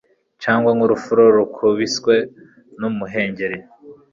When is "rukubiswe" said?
1.37-2.15